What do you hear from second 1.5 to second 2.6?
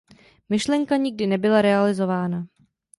realizována.